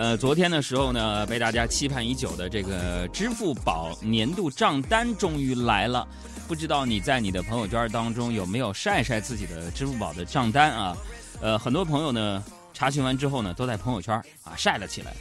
[0.00, 6.08] 呃，昨天的时候呢，被大家期盼已久的这个支付宝年度账单终于来了。
[6.48, 10.96] 不知道你在你的朋友圈当中有没有晒晒自己的支付宝的账单啊？
[11.42, 12.42] 呃，很多朋友呢
[12.72, 15.12] 查询完之后呢，都在朋友圈啊晒了起来。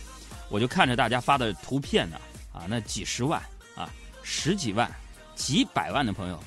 [0.47, 2.15] 我就看着大家发的图片呢，
[2.53, 3.41] 啊，那几十万
[3.75, 3.89] 啊，
[4.23, 4.89] 十几万、
[5.35, 6.41] 几百万的朋友，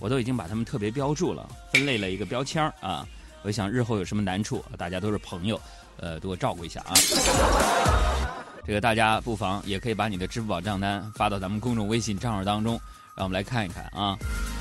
[0.00, 3.06] 我都已经把他们特别标注了，分类了一个标签啊。
[3.42, 5.60] 我想日后有什么难处，大家都是朋友。
[5.98, 6.94] 呃，多照顾一下啊！
[8.66, 12.80] 这个大家不妨也可以把你的支付宝账单发到咱们公众微信账号当中，
[13.16, 14.16] 让我们来看一看啊。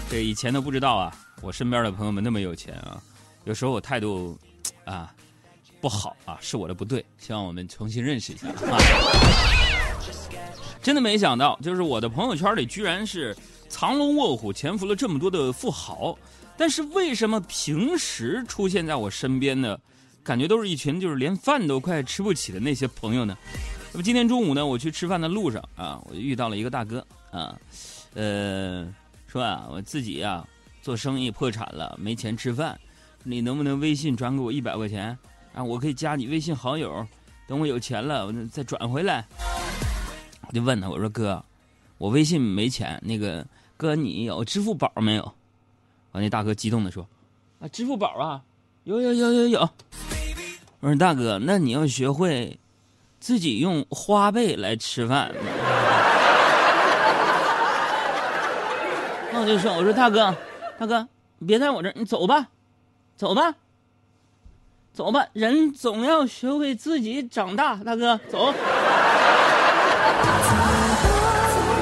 [0.10, 3.02] 这以前都不知道啊，我身边的朋友们那么有钱啊，
[3.46, 4.38] 有时候我态度
[4.84, 5.14] 啊
[5.80, 8.78] 不好啊，是我的不对，希望我们重新认识一下啊。
[10.82, 13.36] 真的没想到，就是我的朋友圈里居然是
[13.70, 16.14] 藏龙卧虎，潜伏了这么多的富豪，
[16.58, 19.80] 但是为什么平时出现在我身边的？
[20.24, 23.38] 感觉都是一群就是连饭都快吃不起的那些朋友呢。
[23.92, 27.56] 那么今天中午呢，我去吃饭的路上啊，我就遇到了一个大哥啊，
[28.16, 28.88] 呃，
[29.28, 30.44] 说啊，我自己呀
[30.82, 32.80] 做生意破产了，没钱吃饭，
[33.24, 35.16] 你能不能微信转给我一百块钱
[35.54, 35.64] 啊？
[35.64, 37.06] 我可以加你微信好友，
[37.48, 39.26] 等我有钱了我再转回来。
[40.48, 41.44] 我就问他，我说哥，
[41.98, 43.46] 我微信没钱，那个
[43.78, 45.34] 哥你有支付宝没有？
[46.14, 47.08] 完那大哥激动的说，
[47.60, 48.42] 啊，支付宝啊，
[48.86, 49.70] 有有有有有。
[50.84, 52.60] 我说大哥，那你要学会
[53.18, 55.32] 自己用花呗来吃饭。
[59.32, 60.36] 那我就说，我说大哥，
[60.78, 62.48] 大哥，你别在我这儿，你走吧，
[63.16, 63.56] 走吧，
[64.92, 67.78] 走吧，人总要学会自己长大。
[67.78, 68.54] 大哥，走，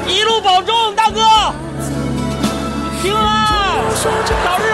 [0.07, 1.21] 一路保重，大哥，
[3.01, 3.81] 平安，
[4.45, 4.73] 早日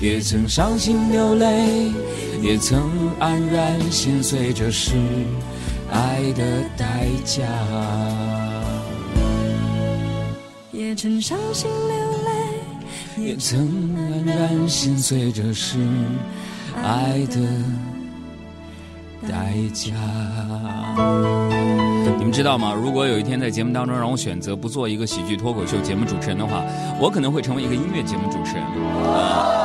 [0.00, 1.90] 也曾伤心流泪，
[2.40, 2.88] 也曾
[3.18, 4.92] 黯然心碎，这是
[5.90, 7.44] 爱的代价。
[10.70, 15.78] 也曾伤心流泪，也曾黯然心碎，这是
[16.76, 17.40] 爱的
[19.28, 19.90] 代价。
[22.18, 22.72] 你们知道吗？
[22.72, 26.62] 如果有一天在节目当中让我选择不做一个喜剧脱口秀节目主持人的话，
[27.00, 29.57] 我可能会成为一个音乐节目主持人。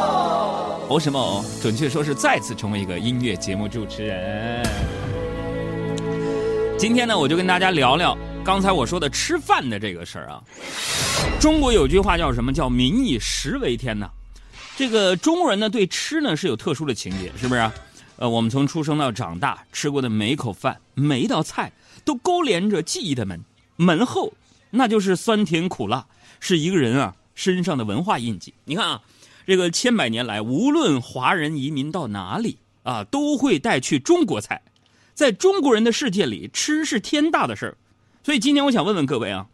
[0.90, 1.44] 哦什么哦？
[1.62, 4.62] 准确说是再次成为一个音乐节目主持人。
[6.78, 10.44] 今天呢，我就跟大家聊聊刚才我说的吃饭的这个事儿啊。
[11.40, 12.52] 中国有句话叫什么？
[12.52, 14.10] 叫“民以食为天”呐。
[14.76, 17.72] 这个中国人呢，对吃呢是有特殊的情节，是不是？
[18.18, 21.72] 呃，我们从出生到长大，吃过的每一口饭、每一道菜，
[22.04, 23.40] 都勾连着记忆的门
[23.78, 24.34] 门后，
[24.70, 26.06] 那就是酸甜苦辣，
[26.42, 28.54] 是一个人啊身上的文化印记。
[28.66, 29.02] 你看啊。
[29.46, 34.62] 这个千百年来，无论华人移民到哪里啊，都会带去中国菜。
[35.14, 37.78] 在中国人的世界里，吃是天大的事儿。
[38.24, 39.48] 所以今天我想问问各位啊，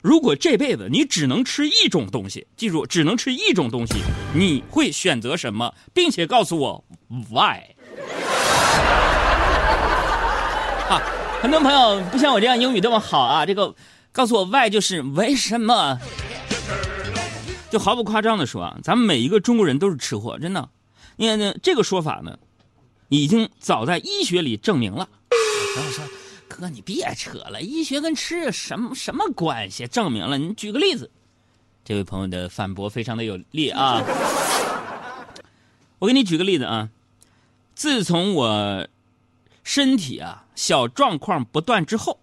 [0.00, 3.94] 如果这辈子你只能吃一种东西，记住只能吃一种东西，
[4.34, 5.74] 你会选择什么？
[5.92, 6.84] 并且告诉我
[7.30, 7.60] why。
[10.88, 11.00] 啊，
[11.40, 13.74] 很多朋友不像我这样英语这么好啊，这个
[14.10, 16.00] 告诉我 why 就是为什么。
[17.74, 20.70] 就毫不夸张的说啊，咱们每一个中国人都是吃货，真的。
[21.16, 22.38] 你看，这这个说法呢，
[23.08, 25.08] 已经早在医学里证明了。
[25.74, 26.04] 朋友说
[26.46, 29.88] ：“哥，你别扯了，医学跟吃什么什么关系？
[29.88, 31.10] 证明了，你举个例子。”
[31.84, 34.00] 这位朋友的反驳非常的有力啊。
[35.98, 36.90] 我给你举个例子啊，
[37.74, 38.86] 自从我
[39.64, 42.20] 身体啊小状况不断之后，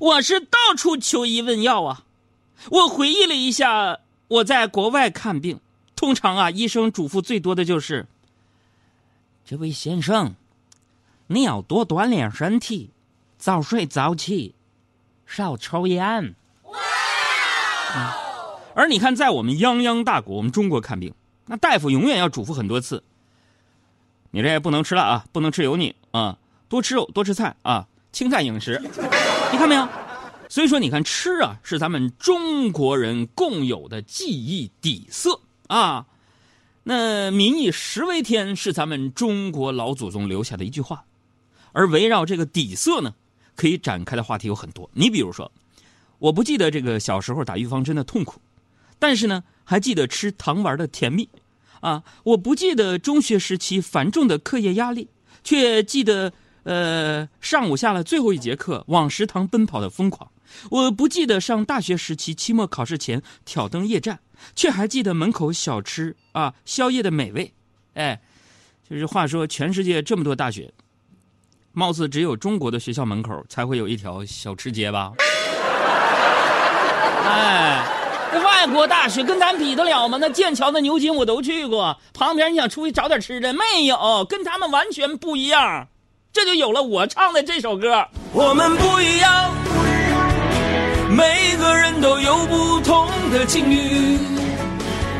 [0.00, 2.02] 我是到处求医问药啊。
[2.70, 4.00] 我回忆了一下。
[4.28, 5.58] 我在国外看病，
[5.96, 8.06] 通常啊，医生嘱咐最多的就是：
[9.44, 10.34] 这位先生，
[11.28, 12.90] 你要多锻炼身体，
[13.38, 14.54] 早睡早起，
[15.26, 16.34] 少抽烟。
[16.64, 16.78] 哇！
[18.74, 21.14] 而你看，在我们泱泱大国，我们中国看病，
[21.46, 23.02] 那大夫永远要嘱咐很多次：
[24.30, 26.38] 你这不能吃了啊，不能吃油腻啊，
[26.68, 28.78] 多吃肉，多吃菜啊，清淡饮食。
[29.50, 29.88] 你看没有？
[30.48, 36.06] 所以说，你看吃啊，是咱们中国人共有的记忆底色啊。
[36.84, 41.04] 那“民以食为天”是咱们中国老祖宗留下的一句话，
[41.72, 43.14] 而围绕这个底色呢，
[43.54, 44.88] 可以展开的话题有很多。
[44.94, 45.52] 你比如说，
[46.18, 48.40] 我不记得这个小时候打预防针的痛苦，
[48.98, 51.28] 但是呢，还记得吃糖丸的甜蜜。
[51.80, 55.08] 啊，我不记得中学时期繁重的课业压力，
[55.44, 56.32] 却记得。
[56.64, 60.30] 呃，上午下了最后一节课，往食堂奔跑的疯狂。
[60.70, 64.20] 我不记得上大学时期期末考试前挑灯夜战，
[64.54, 67.52] 却还记得门口小吃啊宵夜的美味。
[67.94, 68.20] 哎，
[68.88, 70.72] 就是话说，全世界这么多大学，
[71.72, 75.12] 貌似只有中国的学校门口才会有一条小吃街吧？
[77.30, 77.84] 哎，
[78.32, 80.18] 那外国大学跟咱比得了吗？
[80.20, 84.24] 那剑桥的牛津我都去过，旁边你想出去找点吃的没有？
[84.28, 85.88] 跟他们完全不一样。
[86.32, 88.06] 这就有了我唱的这首歌。
[88.32, 89.52] 我们不一样，
[91.18, 94.18] 每个人都有不同的境遇。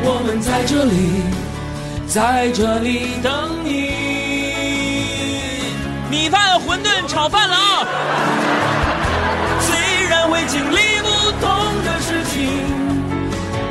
[0.01, 1.23] 我们在这里，
[2.07, 3.91] 在这里等你。
[6.09, 7.85] 米饭、馄饨、炒饭了啊！
[9.59, 9.75] 虽
[10.07, 11.09] 然会经历不
[11.41, 11.49] 同
[11.83, 12.47] 的事情，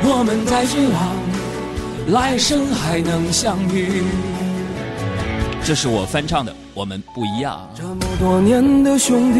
[0.03, 4.03] 我们在绝望，来生还能相遇。
[5.63, 6.55] 这是我翻唱的。
[6.75, 7.67] 我们不一样。
[7.75, 9.39] 这么多年的兄弟，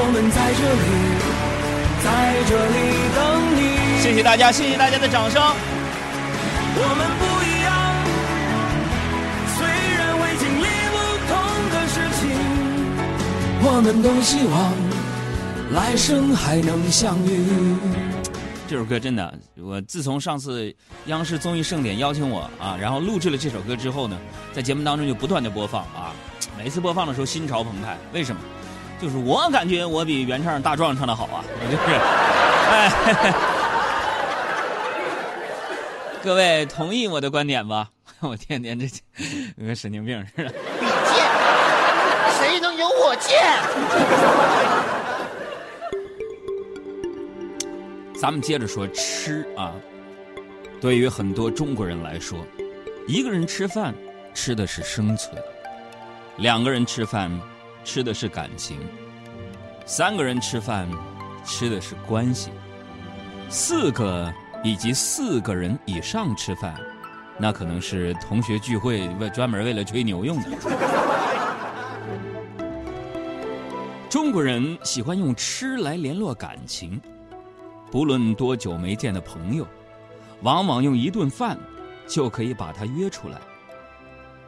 [0.00, 0.86] 我们在这里，
[2.04, 2.06] 在
[2.46, 2.78] 这里
[3.16, 3.18] 等
[3.56, 3.60] 你。
[4.00, 5.42] 谢谢大家，谢谢大家的掌声。
[6.80, 7.68] 我们不一样，
[9.58, 10.96] 虽然会经历不
[11.26, 11.34] 同
[11.74, 12.30] 的事情，
[13.66, 14.72] 我们都希望
[15.74, 17.76] 来生还能相遇。
[18.68, 20.72] 这首歌真的，我自从上次
[21.06, 24.16] 央视综艺盛典邀请我啊，然后录制了这首歌之后呢，
[24.52, 26.14] 在节目当中就不断的播放啊。
[26.56, 28.40] 每次播放的时候心潮澎湃，为什么？
[29.00, 31.44] 就是我感觉我比原唱大壮唱的好啊！
[31.48, 31.84] 我就是，
[32.70, 33.32] 哎，
[36.24, 37.88] 各位同意我的观点吧？
[38.20, 38.86] 我天天这
[39.56, 40.52] 跟神经病似的。
[40.80, 41.24] 你贱，
[42.40, 43.38] 谁能有我贱？
[48.20, 49.72] 咱们接着说吃啊，
[50.80, 52.44] 对于很多中国人来说，
[53.06, 53.94] 一个人吃饭
[54.34, 55.40] 吃的是生存。
[56.38, 57.30] 两个人吃饭，
[57.88, 58.76] 吃的是感情；
[59.86, 60.86] 三个人吃饭，
[61.42, 62.50] 吃的是关系；
[63.48, 64.30] 四个
[64.62, 66.78] 以及四个人以上吃饭，
[67.38, 70.50] 那可能是同学聚会，为专门为了吹牛用的。
[74.10, 77.00] 中国人喜欢用吃来联络感情，
[77.90, 79.66] 不论多久没见的朋友，
[80.42, 81.58] 往往用一顿饭
[82.06, 83.40] 就可以把他约出来。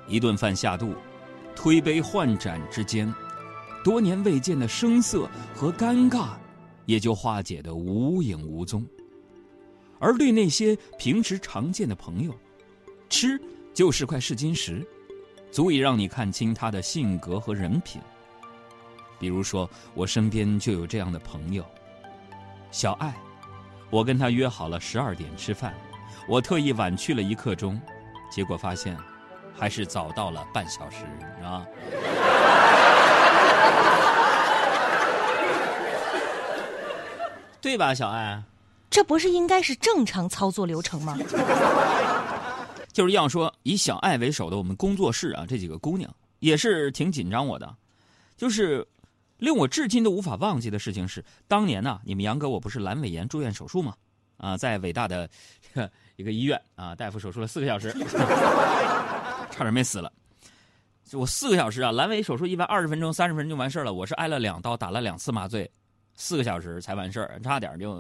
[0.07, 0.95] 一顿饭下肚。
[1.53, 3.13] 推杯换盏之间，
[3.83, 6.31] 多年未见的生涩和尴尬，
[6.87, 8.85] 也就化解的无影无踪。
[9.99, 12.35] 而对那些平时常见的朋友，
[13.09, 13.41] 吃
[13.73, 14.87] 就是块试金石，
[15.51, 18.01] 足以让你看清他的性格和人品。
[19.19, 21.65] 比如说，我身边就有这样的朋友，
[22.71, 23.15] 小爱，
[23.91, 25.75] 我跟他约好了十二点吃饭，
[26.29, 27.81] 我特意晚去了一刻钟，
[28.31, 28.97] 结果发现。
[29.53, 31.05] 还是早到了半小时
[31.43, 31.67] 啊，
[37.61, 38.43] 对吧，小爱？
[38.89, 41.17] 这不是应该是正常操作流程吗？
[42.93, 47.73] 就是要说以小爱为首的我们工作室啊，这几个姑娘也是挺紧张我的，
[48.37, 48.87] 就是
[49.39, 53.95] 令我至今都无法忘记的事情是，当年呢，你们杨哥我不是阑尾炎住院手术吗？
[54.39, 55.29] 啊，在伟大的
[56.17, 57.95] 一个医院啊，大夫手术了四个小时。
[59.51, 60.11] 差点没死了，
[61.13, 61.93] 我四个小时啊！
[61.93, 65.71] 阑尾手术一般二十分钟、三十分钟就完事儿了，我是挨了两刀，打了两次麻醉，
[66.21, 67.95] 四个小时才完事儿，差点就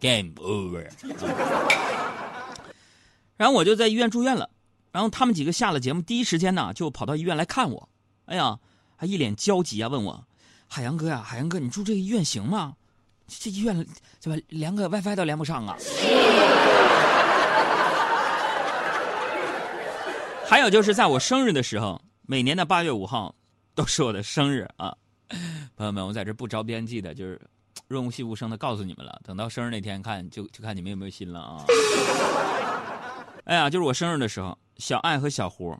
[0.00, 0.84] ，game over。
[3.38, 4.50] 然后我就在医院住院了，
[4.90, 7.88] 然后他们几个下了节目，第一时间呢就跑到医院来看我。
[8.26, 8.58] 哎呀，
[8.96, 10.26] 还一脸焦急啊，问我
[10.66, 12.74] ：“海洋哥呀，海洋哥，你住这个医院行吗？
[13.28, 13.86] 这医院
[14.18, 15.76] 怎么，连个 WiFi 都连不上啊。
[20.50, 23.32] ”还有就是在我生日的时候，每年的八月五号
[23.76, 24.96] 都是我的生日啊，
[25.80, 27.40] 朋友们，我在这不着边际的，就是
[27.88, 29.18] 润物细无声的告诉你们了。
[29.24, 31.64] 等到生日那天看，就就看你们有没有心了啊。
[33.44, 35.74] 哎呀，就是我生日的时候，小爱和小胡，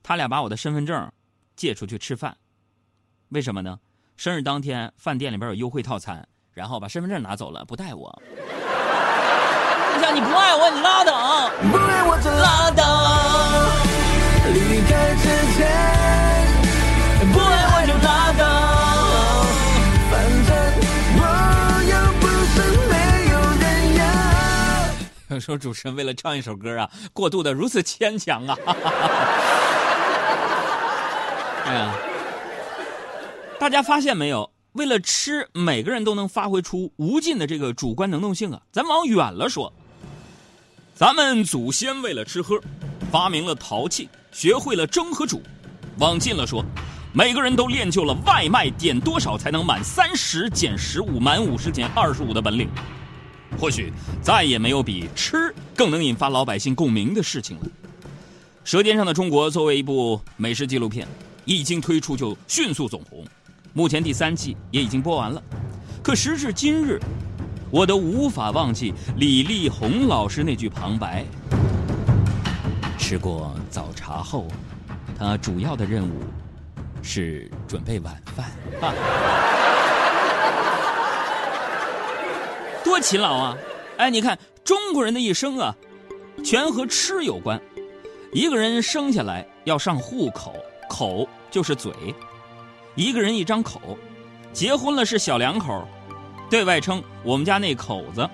[0.00, 1.10] 他俩把我的身份证
[1.56, 2.36] 借出去吃饭，
[3.30, 3.80] 为什么呢？
[4.16, 8.22] 生日当天饭店里边有优惠套餐，然后把身份证拿走了，不带我。
[9.96, 12.84] 你想你不爱我，你拉倒，不爱我就拉倒。
[14.54, 15.24] 离开之
[15.56, 15.81] 前，
[25.42, 25.58] 说。
[25.58, 28.56] 主持人为了唱一首歌啊， 过度的如此牵强啊！
[31.66, 31.94] 哎呀，
[33.58, 34.50] 大家发现没有？
[34.72, 38.62] 为了吃，每个人都能发挥出无尽的这个主观能动性啊！
[38.72, 39.70] 咱往远了说，
[40.94, 42.58] 咱们祖先为了吃喝，
[43.10, 44.08] 发明了陶器。
[44.32, 45.42] 学会了蒸和煮，
[45.98, 46.64] 往近了说，
[47.12, 52.66] 每个人都练就了外卖点多少才能满三十减十五，满五十减二十五的本领。
[53.58, 57.64] 或许再也没有比吃更能引发老百姓共鸣的事情了。
[58.64, 61.06] 《舌尖上的中国》作为一部美食纪录片，
[61.44, 63.24] 一经推出就迅速走红，
[63.72, 65.42] 目前第三季也已经播完了。
[66.02, 67.00] 可时至今日，
[67.70, 71.24] 我都无法忘记李丽红老师那句旁白。
[72.98, 74.46] 吃过早茶后，
[75.18, 76.22] 他主要的任务
[77.02, 78.50] 是准备晚饭。
[82.92, 83.56] 多勤劳啊！
[83.96, 85.74] 哎，你看中国人的一生啊，
[86.44, 87.58] 全和吃有关。
[88.34, 90.54] 一个人生下来要上户口，
[90.90, 91.90] 口就是嘴；
[92.94, 93.80] 一个人一张口，
[94.52, 95.88] 结婚了是小两口，
[96.50, 98.28] 对外称我们家那口子；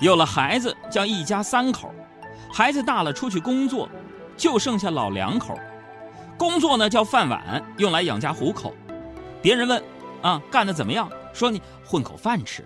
[0.00, 1.90] 有了孩子叫一家三口，
[2.52, 3.88] 孩子大了出去工作。
[4.36, 5.58] 就剩下老两口，
[6.36, 8.74] 工作呢叫饭碗，用来养家糊口。
[9.40, 9.82] 别人问，
[10.20, 11.08] 啊，干的怎么样？
[11.32, 12.62] 说你混口饭吃，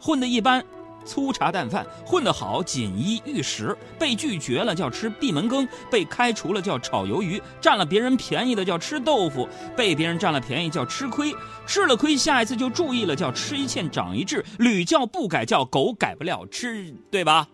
[0.00, 0.64] 混的一般，
[1.04, 3.76] 粗茶淡饭；混得好，锦衣玉食。
[3.98, 7.42] 被拒绝了叫吃闭门羹，被开除了叫炒鱿鱼。
[7.60, 11.34] 占了别人便宜的叫吃豆腐，被别人占了便宜叫吃亏。
[11.66, 14.44] 吃了亏，下一次就注意了，叫吃一堑长一智。
[14.58, 17.46] 屡教不改，叫狗改不了吃，对吧？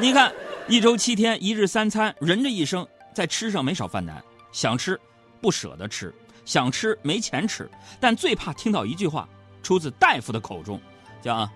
[0.00, 0.32] 你看，
[0.68, 4.22] 一周七天，一日三餐，人这一生在吃上没少犯难。
[4.52, 4.98] 想吃，
[5.40, 6.08] 不舍得吃；
[6.48, 7.70] 想吃，没钱吃。
[8.00, 9.28] 但最怕听到一句话，
[9.62, 10.80] 出自大夫的口中，
[11.20, 11.46] 叫：“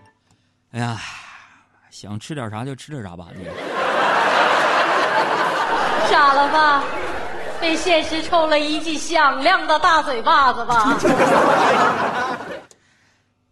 [0.73, 1.01] 哎呀，
[1.91, 3.43] 想吃点啥就吃点啥吧。”你
[6.11, 6.85] 傻了吧？
[7.59, 10.95] 被现实抽了一记响亮的大嘴巴子吧？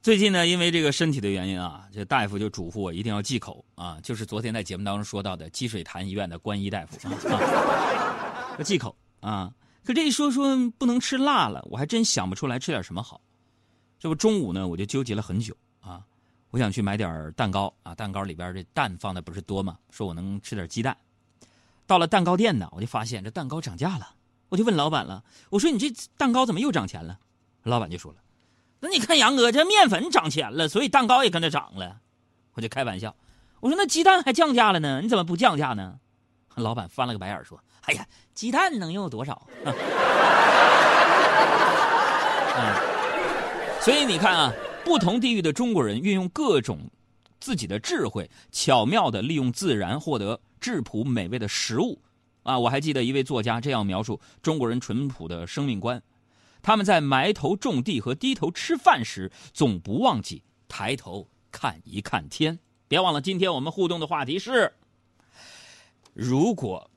[0.03, 7.41] 最近呢，因为这个身体的原因啊，这大夫就嘱咐我一定要忌口啊，就是昨天在节目当中说到的积水潭医院的关医大夫啊，
[8.59, 9.51] 要忌口啊。
[9.85, 13.21] 可这一说说不能吃辣了，我还真想不出来吃点什么好。
[13.99, 16.03] 这不中午呢，我就纠结了很久啊，
[16.51, 19.79] 我想去买点蛋糕啊，蛋糕里边这蛋放的不是多吗？
[19.91, 20.97] 说我能吃点鸡蛋。
[21.87, 24.15] 到了蛋糕店呢，我就发现这蛋糕涨价了，
[24.49, 27.19] 我就问老板了，我说你这蛋糕怎么又涨钱了？
[27.63, 28.19] 老板就说了。
[28.81, 32.01] 那你看杨哥，这面粉涨钱了，所以蛋糕也跟着涨了。
[32.55, 33.15] 我就开玩笑，
[33.61, 35.99] 我说那鸡蛋还降价了呢，你怎么不降价呢？
[36.57, 39.47] 老板翻了个白眼说：“哎呀，鸡蛋能有多少？”
[42.57, 42.75] 嗯，
[43.81, 44.53] 所以你看啊，
[44.85, 46.79] 不同地域的中国人运用各种
[47.39, 52.01] 自己的智慧，巧妙的利用自然获得质朴美味的食物。
[52.43, 56.03] 啊，我还记得一位作家这样描述中国人淳朴的生命观。
[56.63, 62.59] 他们在埋头种地和低头吃饭时，总不忘记抬头看一看天。
[62.89, 64.73] 别忘了，今天我们互动的话题是：
[66.13, 66.91] 如果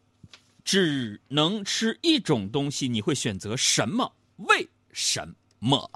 [0.63, 4.13] 只能吃一种东西，你会选择什么？
[4.37, 5.21] 为什
[5.59, 5.89] 么？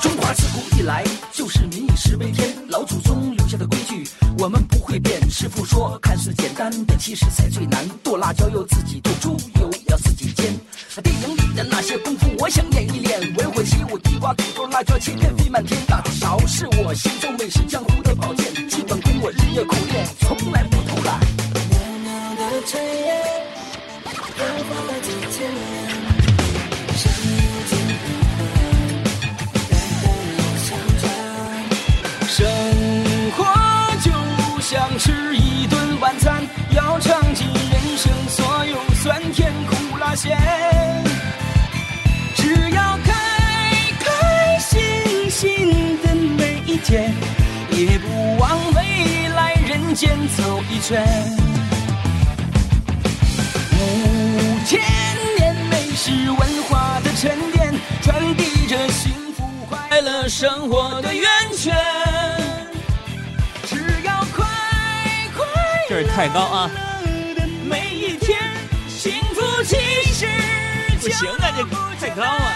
[0.00, 5.20] 中华自古以来就是民以食为天，老祖宗留下的规矩我们不会变。
[5.28, 7.88] 师傅说看似简单的，其实才最难。
[8.02, 10.54] 剁辣椒要自己剁，猪油要自己煎。
[11.02, 13.20] 电影里的那些功夫，我想演一练。
[13.36, 15.78] 文火起舞，地瓜、土豆、辣椒切片飞满天。
[15.86, 21.20] 大肚勺是我心中美食江湖的宝剑，基本功我日夜苦练，从来不偷懒。
[21.60, 23.37] 袅袅的炊烟
[34.98, 40.36] 吃一顿晚餐，要尝尽人生所有酸甜苦辣咸。
[42.34, 43.12] 只要开
[44.00, 47.14] 开心心的每一天，
[47.70, 51.06] 也不忘未来人间走一圈。
[53.78, 54.80] 五千
[55.38, 61.24] 年美食文化的沉淀，传递着幸福快乐生活的源
[61.56, 62.17] 泉。
[66.04, 66.70] 太高啊！
[67.68, 68.38] 每一天，
[68.88, 69.76] 幸福其
[70.12, 70.26] 实
[71.00, 71.64] 不行啊，这
[72.06, 72.52] 太高啊！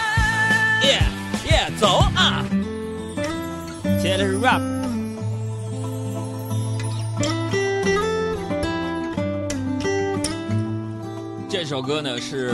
[0.83, 1.01] 耶
[1.45, 2.45] 耶，走啊！
[4.01, 4.61] 接下来是 rap。
[11.49, 12.53] 这首歌呢是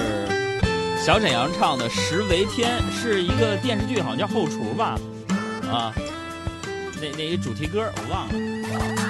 [1.03, 5.00] 小沈阳唱的《食为天》，是一个电视剧，好像叫《后厨》吧？
[5.72, 5.93] 啊，
[7.01, 9.08] 那那一主题歌我忘了。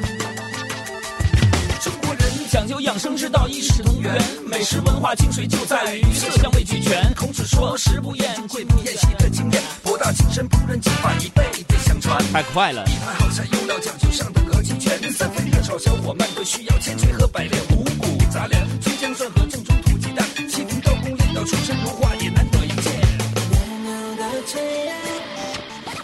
[2.60, 4.14] 讲究养生之道，一视同源，
[4.46, 7.10] 美食文化精髓就在于色香味俱全。
[7.16, 12.22] 孔子说：“食不厌，贵不厌习”的经验，博大精深，不忍几百一辈辈相传。
[12.34, 12.84] 太快了！
[12.86, 22.92] 一盘好菜用料讲究上等和齐全，三分热炒小火慢炖需要千锤和百炼，五谷杂粮，葱姜蒜和正宗土鸡蛋，七分刀工练到出神入化也难得一见。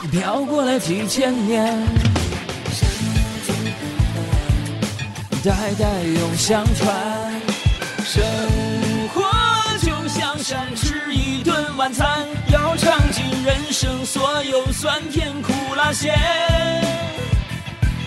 [0.09, 1.77] 飘过了几千年，
[5.45, 7.31] 代代永相传。
[8.03, 8.23] 生
[9.13, 9.21] 活
[9.79, 16.15] 就像山吃一顿晚餐，要尝尽人生所有酸甜苦辣咸。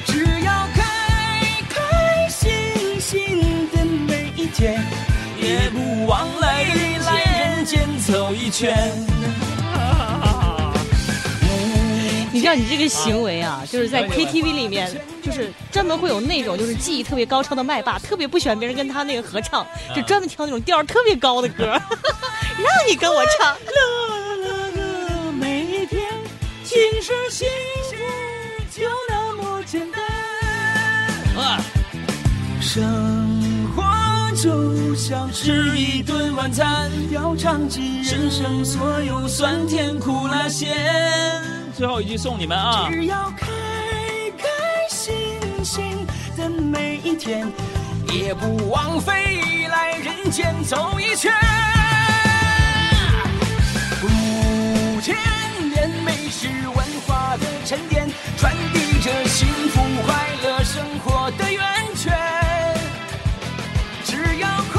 [0.05, 0.83] 只要开
[1.69, 4.85] 开心心的每一天，
[5.41, 6.65] 也不忘来
[7.07, 8.77] 来人间走一圈。
[12.55, 14.91] 你知道你这个行为啊，就是在 KTV 里面，
[15.23, 21.67] 就是专门会有那种就是技艺特别高超的麦霸，特别不喜欢别人跟他那个合唱，就专门挑那种调儿特别高的歌，
[22.57, 23.55] 让你跟我唱。
[23.67, 26.01] 乐乐乐，每一天，
[26.65, 27.47] 其实幸
[27.85, 27.97] 福
[28.71, 30.03] 就那么简单。
[31.37, 31.61] 啊，
[32.63, 33.83] 生活
[34.35, 41.48] 就像吃一顿晚餐，要尝尽人生所有酸甜苦辣咸。
[41.79, 42.89] 最后一句送你们啊！
[42.91, 43.47] 只要开
[44.37, 44.49] 开
[44.91, 46.05] 心心
[46.37, 47.47] 的每一天，
[48.13, 51.33] 也不枉费来人间走一圈。
[54.03, 55.17] 五千
[55.73, 61.78] 年美食文化的沉淀，传递着幸福快乐生活的愿。